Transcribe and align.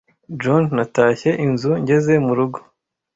John 0.41 0.63
natashye 0.77 1.29
inzu 1.45 1.71
ngeze 1.81 2.13
murugo. 2.25 2.57